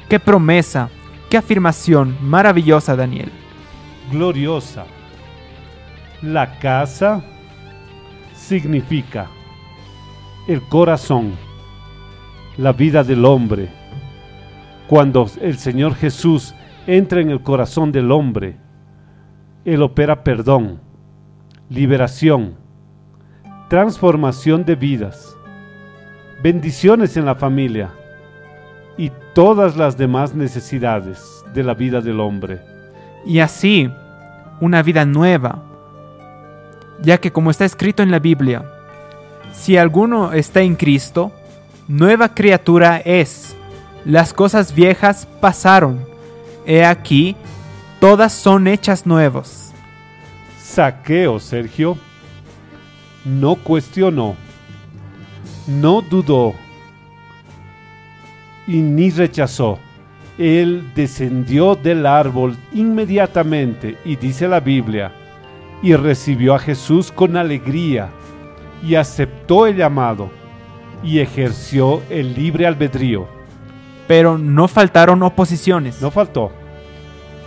Qué 0.10 0.20
promesa, 0.20 0.90
qué 1.30 1.38
afirmación 1.38 2.18
maravillosa, 2.22 2.96
Daniel. 2.96 3.32
Gloriosa. 4.12 4.86
La 6.22 6.60
casa 6.60 7.24
significa 8.34 9.28
el 10.48 10.62
corazón, 10.62 11.34
la 12.58 12.74
vida 12.74 13.04
del 13.04 13.26
hombre. 13.26 13.70
Cuando 14.88 15.30
el 15.42 15.58
Señor 15.58 15.96
Jesús 15.96 16.54
entra 16.86 17.22
en 17.22 17.30
el 17.30 17.42
corazón 17.42 17.92
del 17.92 18.12
hombre, 18.12 18.58
Él 19.66 19.82
opera 19.82 20.24
perdón, 20.24 20.82
liberación, 21.70 22.56
transformación 23.70 24.66
de 24.66 24.76
vidas, 24.76 25.33
bendiciones 26.44 27.16
en 27.16 27.26
la 27.26 27.36
familia 27.36 27.90
y 28.98 29.14
todas 29.34 29.78
las 29.78 29.98
demás 29.98 30.36
necesidades 30.36 31.42
de 31.54 31.64
la 31.64 31.74
vida 31.74 32.02
del 32.02 32.20
hombre. 32.20 32.60
Y 33.26 33.40
así, 33.40 33.90
una 34.60 34.84
vida 34.84 35.06
nueva, 35.06 35.64
ya 37.02 37.18
que 37.22 37.32
como 37.32 37.50
está 37.50 37.64
escrito 37.64 38.04
en 38.04 38.12
la 38.12 38.20
Biblia, 38.20 38.66
si 39.54 39.78
alguno 39.78 40.34
está 40.34 40.60
en 40.60 40.76
Cristo, 40.76 41.32
nueva 41.88 42.36
criatura 42.36 42.98
es. 42.98 43.56
Las 44.04 44.34
cosas 44.34 44.76
viejas 44.76 45.26
pasaron. 45.40 46.06
He 46.66 46.84
aquí, 46.84 47.38
todas 48.02 48.34
son 48.34 48.68
hechas 48.68 49.06
nuevas. 49.06 49.74
Saqueo, 50.62 51.40
Sergio, 51.40 51.98
no 53.24 53.56
cuestionó, 53.56 54.36
no 55.68 56.02
dudó 56.02 56.54
y 58.68 58.82
ni 58.82 59.10
rechazó. 59.10 59.80
Él 60.38 60.92
descendió 60.96 61.76
del 61.76 62.06
árbol 62.06 62.58
inmediatamente, 62.74 63.98
y 64.04 64.16
dice 64.16 64.48
la 64.48 64.60
Biblia, 64.60 65.12
y 65.84 65.96
recibió 65.96 66.56
a 66.56 66.60
Jesús 66.60 67.12
con 67.12 67.38
alegría 67.38 68.10
y 68.82 68.96
aceptó 68.96 69.68
el 69.68 69.76
llamado 69.76 70.30
y 71.04 71.20
ejerció 71.20 72.02
el 72.10 72.34
libre 72.34 72.66
albedrío. 72.66 73.28
Pero 74.08 74.38
no 74.38 74.68
faltaron 74.68 75.22
oposiciones. 75.24 76.02
No 76.02 76.12
faltó. 76.12 76.52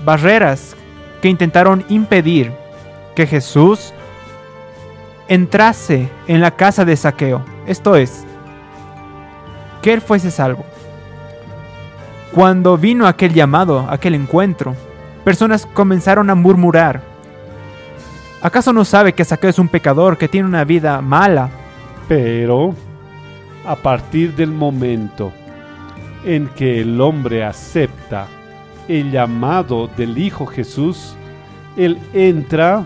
Barreras 0.04 0.76
que 1.20 1.28
intentaron 1.28 1.85
impedir 1.88 2.52
que 3.14 3.26
Jesús 3.26 3.92
entrase 5.28 6.08
en 6.26 6.40
la 6.40 6.52
casa 6.52 6.85
de 6.85 6.96
saqueo. 6.96 7.56
Esto 7.66 7.96
es, 7.96 8.25
que 9.82 9.92
él 9.92 10.00
fuese 10.00 10.30
salvo. 10.30 10.64
Cuando 12.32 12.76
vino 12.76 13.06
aquel 13.06 13.32
llamado, 13.32 13.87
aquel 13.88 14.14
encuentro, 14.14 14.75
personas 15.25 15.66
comenzaron 15.66 16.30
a 16.30 16.35
murmurar 16.35 17.00
¿Acaso 18.46 18.73
no 18.73 18.85
sabe 18.85 19.12
que 19.12 19.25
Saqueo 19.25 19.50
es 19.50 19.58
un 19.58 19.68
pecador, 19.68 20.18
que 20.18 20.28
tiene 20.28 20.46
una 20.46 20.62
vida 20.62 21.00
mala? 21.00 21.50
Pero, 22.06 22.75
a 23.66 23.75
partir 23.75 24.37
del 24.37 24.52
momento 24.52 25.32
en 26.25 26.46
que 26.49 26.80
el 26.82 27.00
hombre 27.00 27.44
acepta 27.44 28.28
el 28.87 29.11
llamado 29.11 29.88
del 29.88 30.18
Hijo 30.18 30.46
Jesús, 30.46 31.16
él 31.76 31.99
entra 32.12 32.85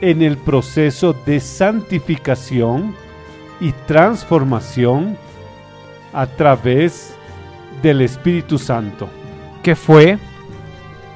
en 0.00 0.22
el 0.22 0.36
proceso 0.36 1.14
de 1.26 1.38
santificación 1.38 2.92
y 3.60 3.72
transformación 3.86 5.16
a 6.12 6.26
través 6.26 7.14
del 7.82 8.00
Espíritu 8.00 8.58
Santo. 8.58 9.08
Que 9.62 9.76
fue 9.76 10.18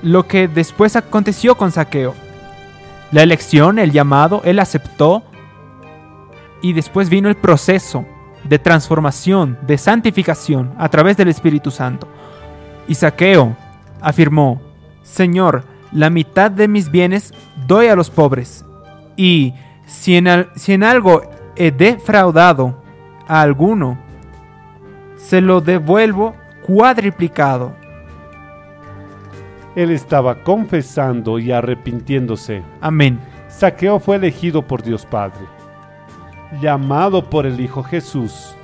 lo 0.03 0.27
que 0.27 0.49
después 0.49 0.97
aconteció 0.97 1.57
con 1.57 1.71
Saqueo. 1.73 2.15
La 3.13 3.23
elección, 3.23 3.79
el 3.79 3.93
llamado, 3.93 4.43
él 4.45 4.59
aceptó 4.59 5.23
y 6.61 6.73
después 6.73 7.09
vino 7.09 7.29
el 7.29 7.37
proceso 7.37 8.05
de 8.45 8.59
transformación, 8.59 9.59
de 9.63 9.79
santificación 9.79 10.75
a 10.79 10.89
través 10.89 11.17
del 11.17 11.29
Espíritu 11.29 11.71
Santo. 11.71 12.09
Y 12.89 12.95
Saqueo 12.95 13.57
afirmó, 14.01 14.61
Señor, 15.03 15.65
la 15.93 16.11
mitad 16.11 16.51
de 16.51 16.69
mis 16.69 16.91
bienes 16.91 17.33
doy 17.67 17.87
a 17.89 17.95
los 17.95 18.11
pobres, 18.11 18.65
y 19.17 19.53
si 19.87 20.17
en, 20.17 20.27
al- 20.27 20.51
si 20.57 20.73
en 20.73 20.83
algo 20.83 21.23
he 21.57 21.71
defraudado 21.71 22.83
a 23.27 23.41
alguno, 23.41 23.99
se 25.17 25.41
lo 25.41 25.61
devuelvo 25.61 26.35
cuadriplicado. 26.67 27.75
Él 29.75 29.91
estaba 29.91 30.43
confesando 30.43 31.39
y 31.39 31.53
arrepintiéndose. 31.53 32.63
Amén. 32.81 33.19
Saqueo 33.49 34.01
fue 34.01 34.17
elegido 34.17 34.63
por 34.63 34.83
Dios 34.83 35.07
Padre, 35.07 35.47
llamado 36.61 37.29
por 37.29 37.47
el 37.47 37.61
Hijo 37.61 37.83
Jesús, 37.83 38.55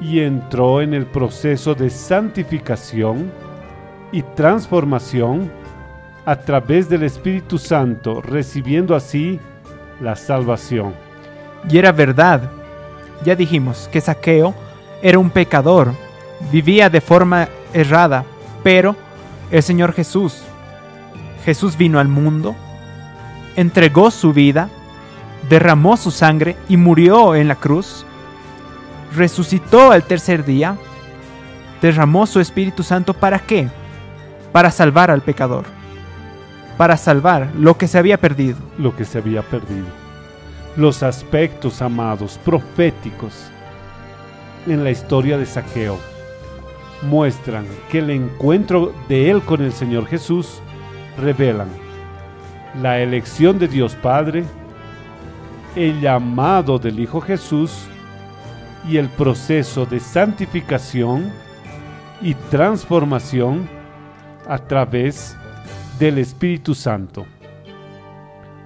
y 0.00 0.20
entró 0.20 0.82
en 0.82 0.92
el 0.92 1.06
proceso 1.06 1.74
de 1.74 1.88
santificación 1.90 3.30
y 4.12 4.22
transformación 4.22 5.50
a 6.26 6.36
través 6.36 6.88
del 6.88 7.02
Espíritu 7.02 7.58
Santo, 7.58 8.20
recibiendo 8.20 8.94
así 8.94 9.38
la 10.00 10.16
salvación. 10.16 11.03
Y 11.68 11.78
era 11.78 11.92
verdad. 11.92 12.50
Ya 13.24 13.34
dijimos 13.34 13.88
que 13.90 14.00
Saqueo 14.00 14.54
era 15.02 15.18
un 15.18 15.30
pecador, 15.30 15.92
vivía 16.52 16.90
de 16.90 17.00
forma 17.00 17.48
errada, 17.72 18.24
pero 18.62 18.96
el 19.50 19.62
Señor 19.62 19.92
Jesús, 19.92 20.42
Jesús 21.44 21.76
vino 21.76 21.98
al 21.98 22.08
mundo, 22.08 22.54
entregó 23.56 24.10
su 24.10 24.32
vida, 24.32 24.68
derramó 25.48 25.96
su 25.96 26.10
sangre 26.10 26.56
y 26.68 26.76
murió 26.76 27.34
en 27.34 27.48
la 27.48 27.56
cruz, 27.56 28.06
resucitó 29.14 29.92
al 29.92 30.04
tercer 30.04 30.44
día, 30.44 30.76
derramó 31.80 32.26
su 32.26 32.40
Espíritu 32.40 32.82
Santo 32.82 33.14
para 33.14 33.38
qué? 33.38 33.68
Para 34.52 34.70
salvar 34.70 35.10
al 35.10 35.20
pecador, 35.20 35.64
para 36.76 36.96
salvar 36.96 37.50
lo 37.56 37.76
que 37.76 37.88
se 37.88 37.98
había 37.98 38.18
perdido. 38.18 38.58
lo 38.78 38.96
que 38.96 39.04
se 39.04 39.18
había 39.18 39.42
perdido. 39.42 40.03
Los 40.76 41.04
aspectos, 41.04 41.80
amados, 41.82 42.38
proféticos 42.44 43.48
en 44.66 44.82
la 44.82 44.90
historia 44.90 45.38
de 45.38 45.46
Saqueo 45.46 45.98
muestran 47.02 47.64
que 47.90 48.00
el 48.00 48.10
encuentro 48.10 48.92
de 49.08 49.30
él 49.30 49.42
con 49.42 49.62
el 49.62 49.72
Señor 49.72 50.06
Jesús 50.06 50.60
revelan 51.16 51.68
la 52.82 52.98
elección 52.98 53.60
de 53.60 53.68
Dios 53.68 53.94
Padre, 53.94 54.44
el 55.76 56.00
llamado 56.00 56.80
del 56.80 56.98
Hijo 56.98 57.20
Jesús 57.20 57.86
y 58.88 58.96
el 58.96 59.08
proceso 59.10 59.86
de 59.86 60.00
santificación 60.00 61.32
y 62.20 62.34
transformación 62.34 63.68
a 64.48 64.58
través 64.58 65.36
del 66.00 66.18
Espíritu 66.18 66.74
Santo. 66.74 67.26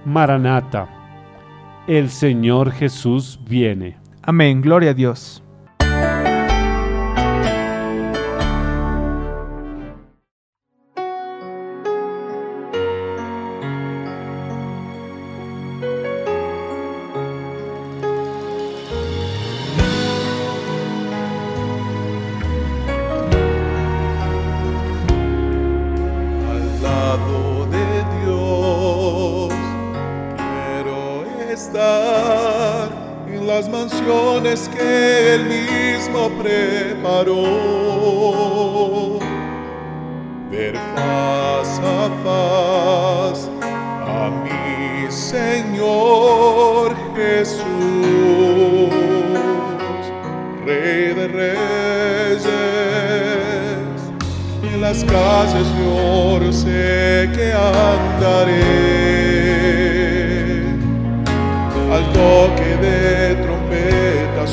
Maranata, 0.05 0.98
el 1.89 2.11
Señor 2.11 2.71
Jesús 2.71 3.39
viene. 3.49 3.97
Amén, 4.21 4.61
gloria 4.61 4.91
a 4.91 4.93
Dios. 4.93 5.41
Las 54.89 55.03
calles 55.03 55.67
de 55.77 56.51
sé 56.51 57.29
que 57.35 57.53
andaré. 57.53 58.63
Al 61.95 62.05
toque 62.11 62.69
de 62.85 63.35
trompeta 63.43 64.43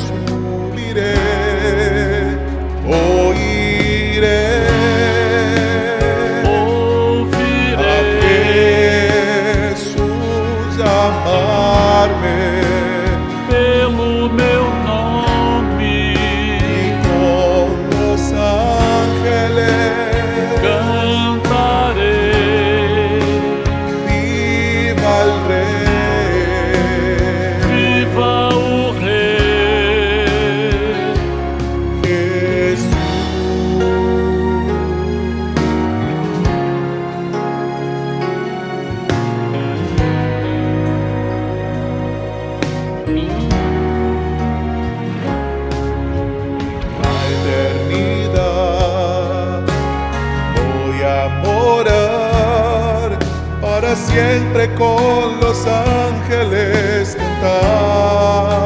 con 54.65 55.39
los 55.39 55.67
ángeles 55.67 57.15
cantar. 57.15 58.57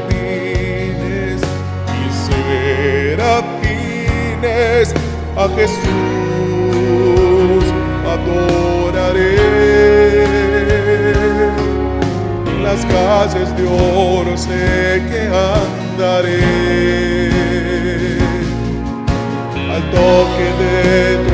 Querubines 0.00 1.40
y 1.96 2.06
serafines 3.16 4.88
a 5.34 5.48
Jesús 5.56 5.80
adoraré. 8.06 9.38
Las 12.62 12.80
calles 12.84 13.48
de 13.56 13.64
oro 13.66 14.36
sé 14.36 15.02
que 15.08 15.20
andaré. 15.56 16.44
Al 19.72 19.82
toque 19.90 20.46
de 20.60 20.76
trompeta 21.16 21.29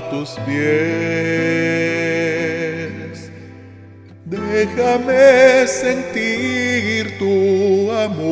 tus 0.00 0.30
pies. 0.46 0.54
Déjame 4.24 5.66
sentir 5.66 7.18
tu 7.18 7.90
amor, 7.92 8.22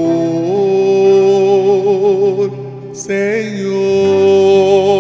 Señor. 2.93 4.92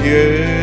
yeah. 0.00 0.61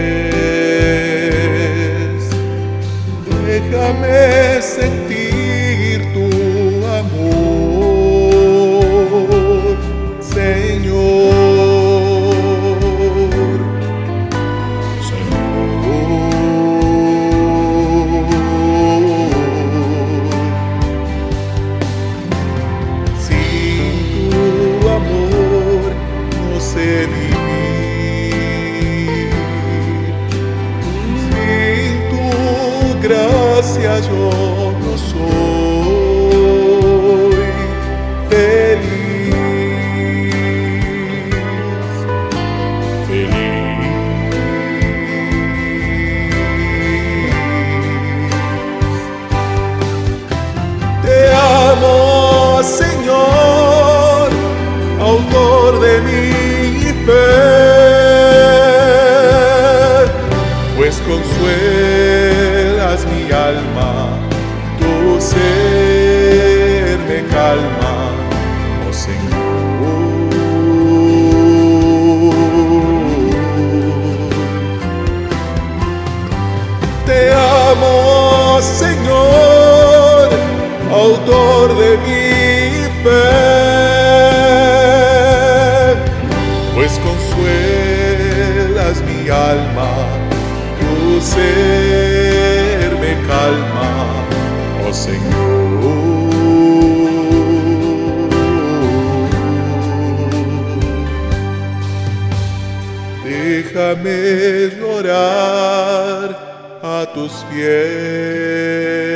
pies. 107.43 109.08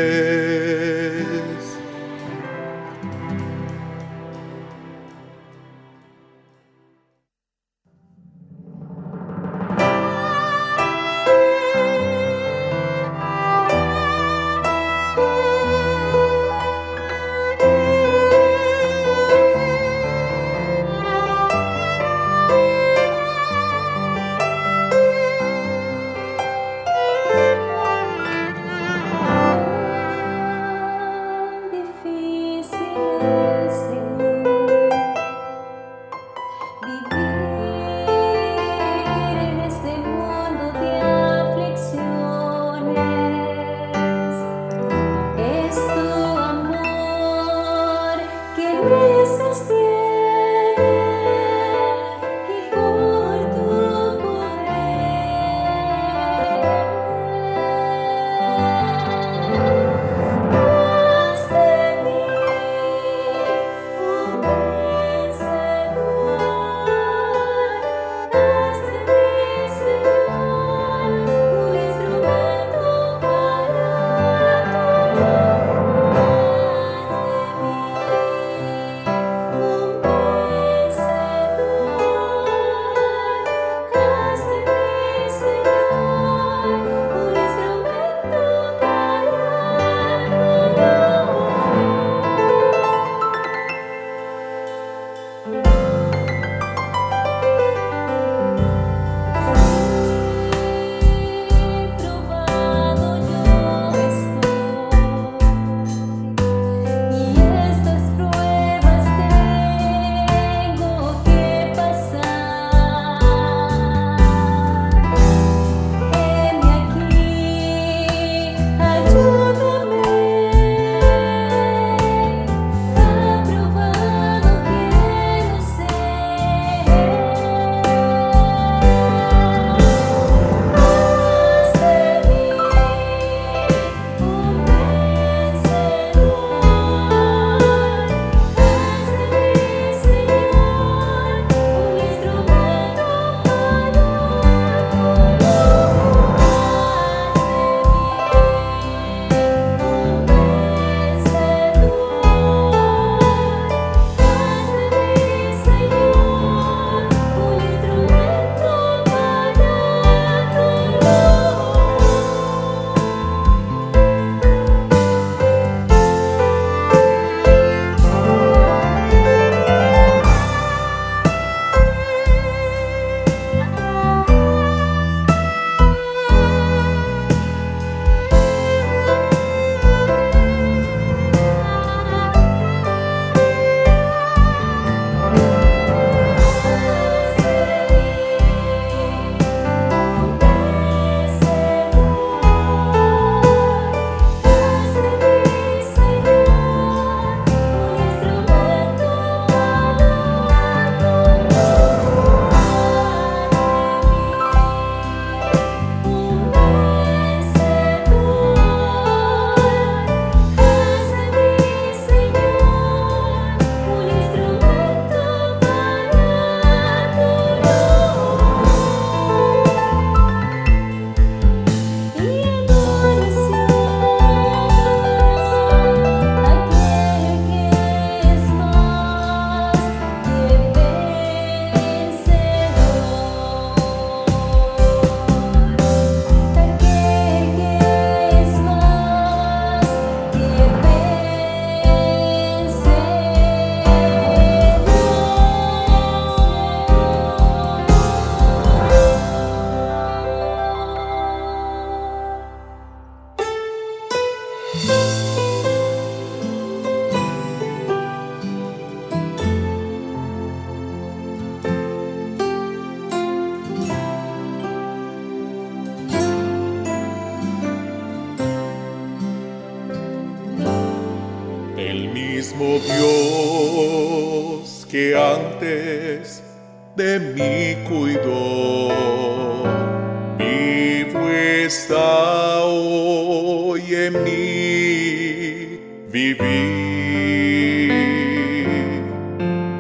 Vivir. 286.14 287.92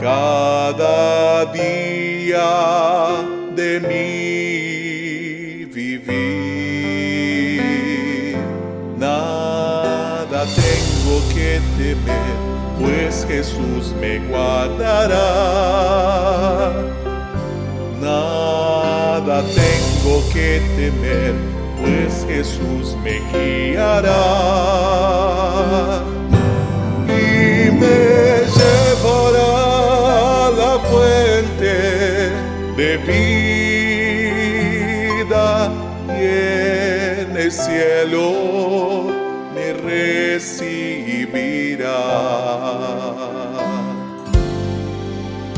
cada 0.00 1.44
día 1.46 2.50
de 3.56 3.80
mi 3.80 5.64
vivir. 5.64 7.64
Nada 8.96 10.46
tengo 10.54 11.20
que 11.34 11.60
temer, 11.76 12.36
pues 12.78 13.26
Jesús 13.28 13.92
me 14.00 14.20
guardará. 14.28 15.22
Tengo 19.54 20.14
que 20.32 20.48
temer, 20.76 21.34
pues 21.80 22.12
Jesús 22.28 22.96
me 23.02 23.20
guiará. 23.32 24.22
Y 27.08 27.70
me 27.70 28.00
llevará 28.56 29.52
a 30.46 30.50
la 30.50 30.74
fuente 30.90 31.74
de 32.76 32.90
vida 32.98 33.42
y 36.08 36.10
en 37.20 37.30
el 37.36 37.50
cielo 37.52 38.24
me 39.54 39.66
recibirá. 39.74 40.72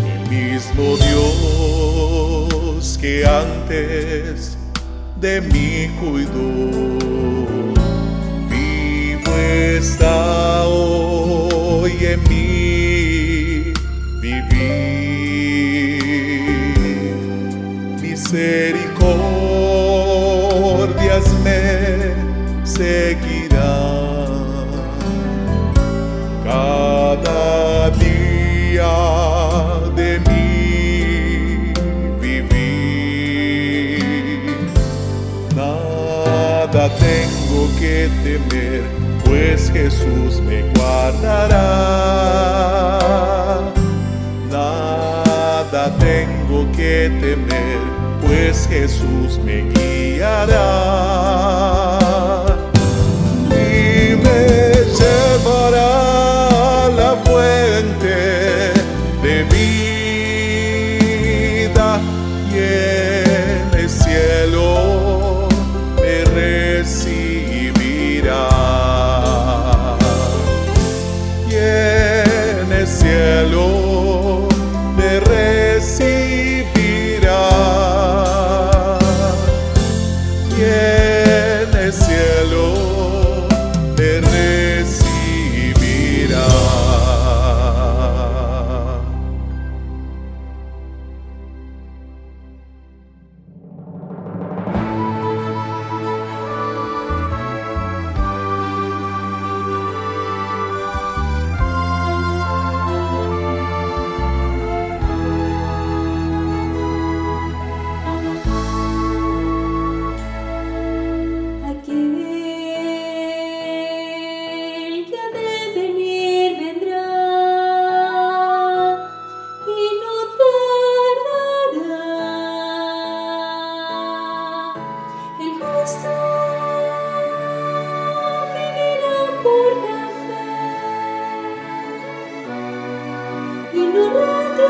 El 0.05 0.21
mismo 0.31 0.85
Dios 0.97 1.34
que 3.05 3.23
antes 3.27 4.57
de 5.21 5.43
mí 5.43 5.91
cuidó, 6.01 6.71
vivo 8.49 9.37
está 9.37 10.65
hoy 10.65 11.93
en 12.01 12.23
mí 12.31 12.34
tengo 37.45 37.69
que 37.79 38.09
temer, 38.23 38.83
pues 39.25 39.71
Jesús 39.71 40.41
me 40.41 40.63
guardará. 40.75 41.59
Nada 44.51 45.95
tengo 45.99 46.67
que 46.73 47.11
temer, 47.21 47.81
pues 48.27 48.67
Jesús 48.69 49.39
me 49.45 49.63
guiará 49.71 51.84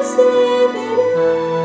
Savior. 0.03 1.64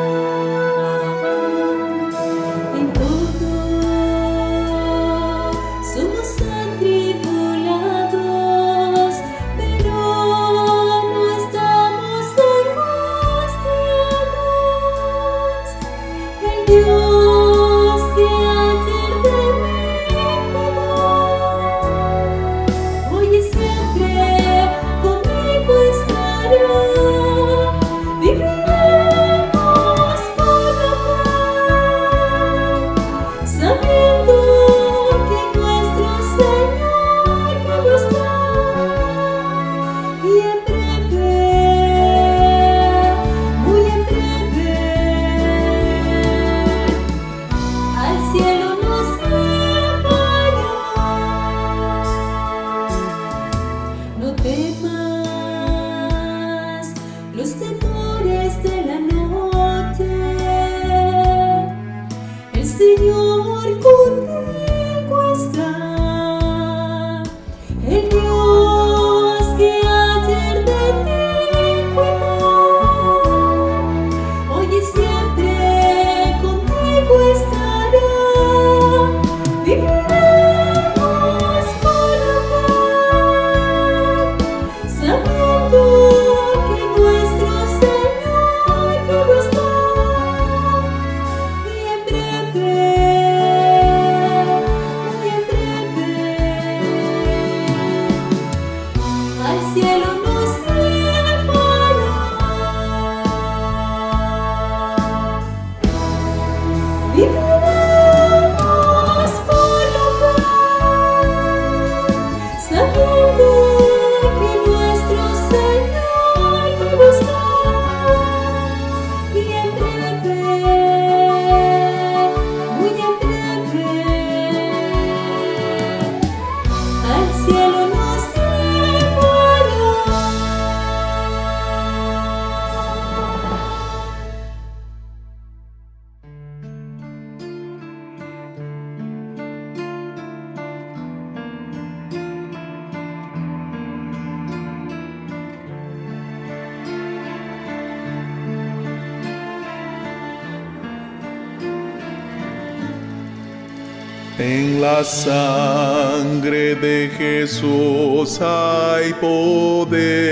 Jesús 157.49 158.39
hay 158.41 159.11
poder. 159.13 160.28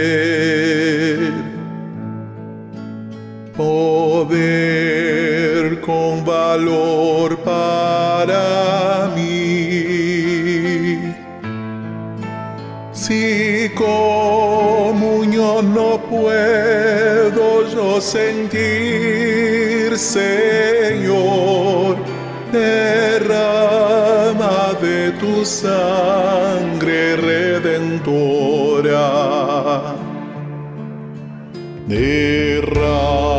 Derrama 31.88 33.36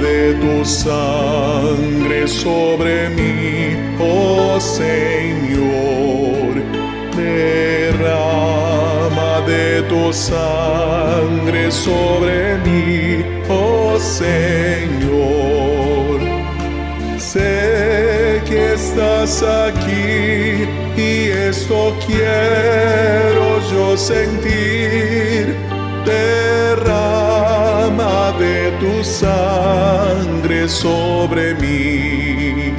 de 0.00 0.34
tu 0.40 0.64
sangre 0.64 2.26
sobre 2.26 3.10
mí, 3.10 3.76
oh 4.00 4.58
Señor. 4.58 6.54
Derrama 7.16 8.52
de 9.46 9.82
tu 9.90 10.12
sangre 10.12 11.70
sobre 11.70 12.56
mí, 12.64 13.24
oh 13.50 13.98
Señor. 13.98 14.56
Que 17.36 18.05
estás 18.96 19.42
aquí 19.42 20.64
y 20.96 21.28
esto 21.28 21.94
quiero 22.06 23.60
yo 23.70 23.96
sentir. 23.96 25.54
Derrama 26.04 27.12
de 28.38 28.72
tu 28.80 29.04
sangre 29.04 30.68
sobre 30.68 31.54
mí. 31.56 32.72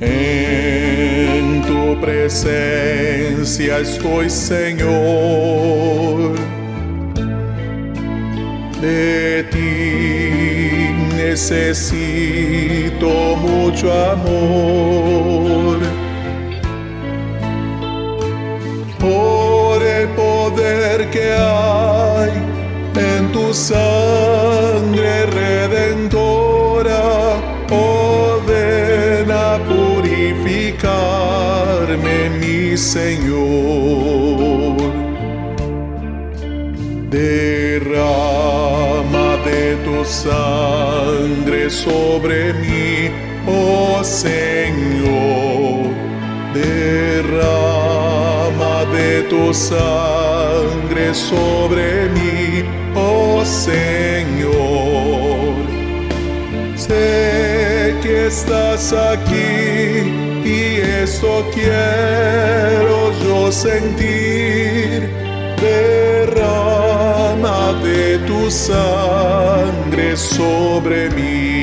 En 0.00 1.62
tu 1.62 1.98
presencia 2.00 3.78
estoy, 3.78 4.28
Señor. 4.28 4.88
De 8.82 9.44
ti 9.50 9.77
necesito 11.38 13.06
mucho 13.36 13.92
amor. 13.92 15.78
Por 18.98 19.80
el 19.80 20.08
poder 20.08 21.08
que 21.10 21.32
hay 21.32 22.32
en 22.96 23.30
tu 23.30 23.54
sangre 23.54 25.26
redentora, 25.26 27.36
ordena 27.70 29.60
purificarme, 29.68 32.30
mi 32.40 32.76
Señor. 32.76 33.38
Derrama 37.10 37.96
de 39.46 39.76
tu 39.84 40.04
sangre 40.04 40.87
sobre 41.70 42.52
mí, 42.54 43.10
oh 43.46 44.02
Señor. 44.02 45.88
Derrama 46.54 48.06
de 48.92 49.22
tu 49.24 49.52
sangre 49.52 51.12
sobre 51.14 52.08
mí, 52.10 52.64
oh 52.94 53.44
Señor. 53.44 54.48
Sé 56.74 57.94
que 58.02 58.28
estás 58.28 58.92
aquí 58.92 60.12
y 60.44 60.80
esto 61.02 61.50
quiero 61.52 63.12
yo 63.24 63.52
sentir. 63.52 65.10
Derrama 65.60 67.72
de 67.82 68.18
tu 68.26 68.50
sangre 68.50 70.16
sobre 70.16 71.10
mí. 71.10 71.57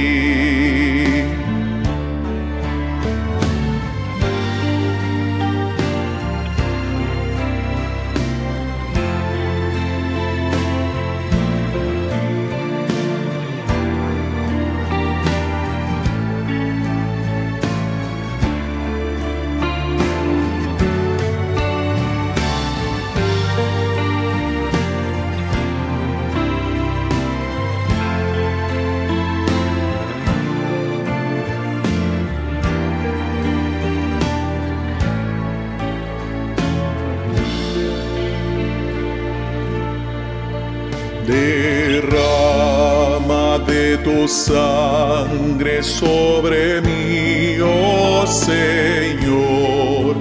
Sangre 44.27 45.83
sobre 45.83 46.81
mí, 46.81 47.57
oh 47.61 48.25
Señor. 48.25 50.15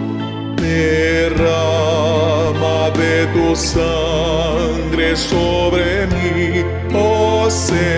Derrama 0.57 1.71
de 2.91 3.27
tu 3.35 3.57
sangre 3.57 5.17
sobre 5.17 6.07
mí, 6.09 6.65
oh 6.95 7.49
Señor. 7.51 7.95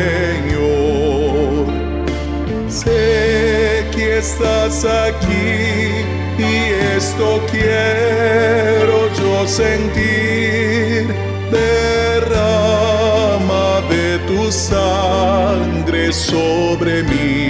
Sé 2.69 3.87
que 3.95 4.19
estás 4.19 4.85
aquí 4.85 6.05
y 6.39 6.73
esto 6.97 7.41
quiero 7.51 9.09
yo 9.21 9.47
sentir. 9.47 11.07
Derrama 11.51 12.61
de 13.89 14.19
tu 14.27 14.53
sangre 14.53 15.36
sobre 16.13 17.03
mí. 17.05 17.46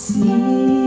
see. 0.00 0.79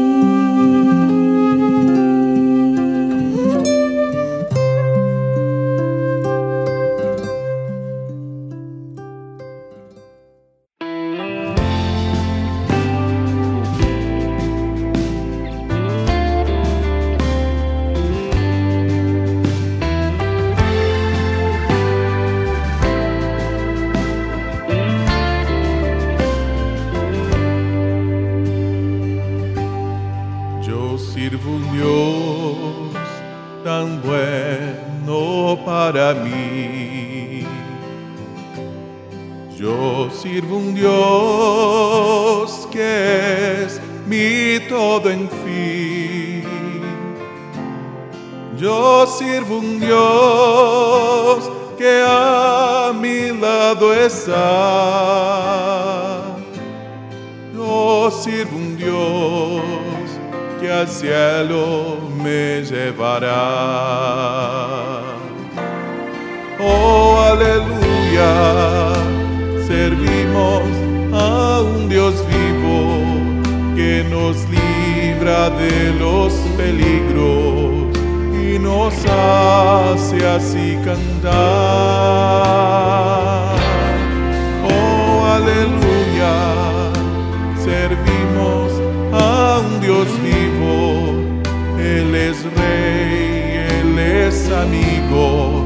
Amigo, 94.62 95.64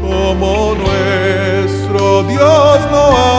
como 0.00 0.74
nuestro 0.74 2.22
Dios 2.24 2.80
no 2.90 3.16
hay. 3.16 3.31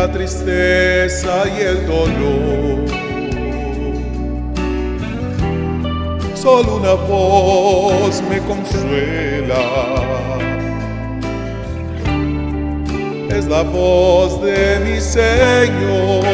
La 0.00 0.10
tristeza 0.10 1.44
y 1.54 1.60
el 1.60 1.86
dolor. 1.86 2.86
Solo 6.34 6.76
una 6.76 6.94
voz 6.94 8.22
me 8.30 8.38
consuela. 8.50 9.62
Es 13.28 13.46
la 13.46 13.62
voz 13.62 14.40
de 14.42 14.80
mi 14.86 14.98
Señor 15.00 16.24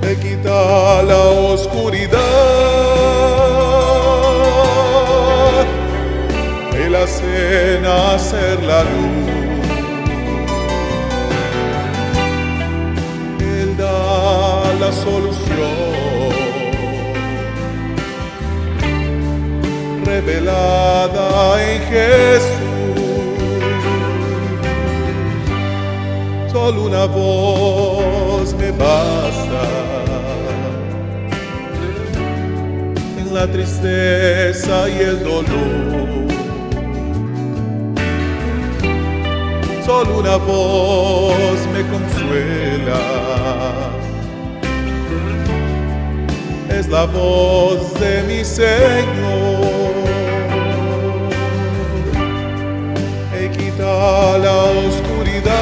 me 0.00 0.12
quita 0.22 1.02
la 1.02 1.22
oscuridad. 1.52 2.18
Él 6.82 6.94
hace 6.94 7.78
nacer 7.82 8.62
la 8.62 8.82
luz. 8.84 9.37
La 14.88 14.94
solución. 14.94 16.30
Revelada 20.04 21.62
en 21.62 21.80
Jesús. 21.92 22.58
Solo 26.50 26.86
una 26.86 27.04
voz 27.04 28.54
me 28.54 28.70
basta. 28.70 29.62
En 33.20 33.34
la 33.34 33.46
tristeza 33.46 34.88
y 34.88 34.98
el 35.10 35.22
dolor. 35.22 36.08
Solo 39.84 40.18
una 40.20 40.36
voz 40.36 41.58
me 41.74 41.82
consuela. 41.92 43.07
La 46.90 47.04
voz 47.04 47.92
de 48.00 48.22
mi 48.22 48.42
Señor. 48.42 49.92
Él 53.38 53.50
quita 53.50 54.38
la 54.38 54.56
oscuridad. 54.86 55.52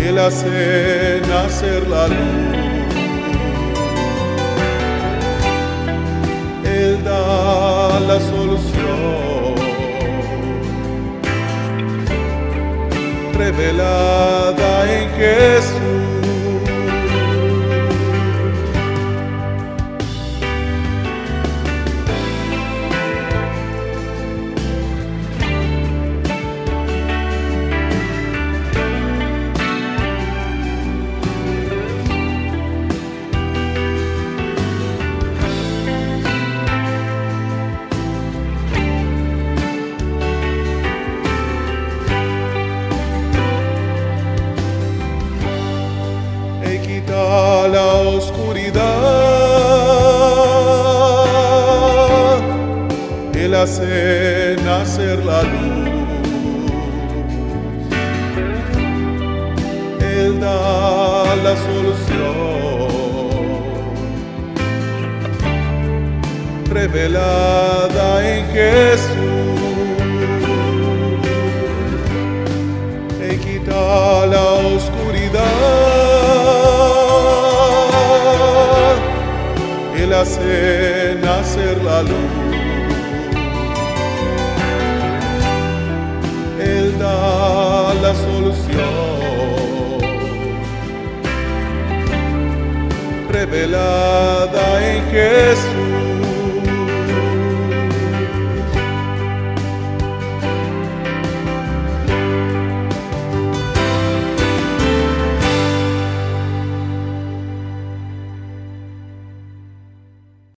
Él 0.00 0.18
hace 0.18 1.22
nacer 1.28 1.86
la 1.88 2.08
luz. 2.08 2.16
Él 6.64 7.04
da 7.04 8.00
la 8.00 8.18
solución. 8.18 9.54
Revelada 13.38 14.92
en 14.92 15.08